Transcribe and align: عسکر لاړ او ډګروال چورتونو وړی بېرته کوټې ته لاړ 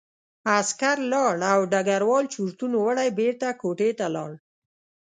عسکر 0.57 0.97
لاړ 1.13 1.35
او 1.53 1.59
ډګروال 1.71 2.25
چورتونو 2.33 2.75
وړی 2.85 3.09
بېرته 3.19 3.47
کوټې 3.61 3.89
ته 3.99 4.07
لاړ 4.15 4.31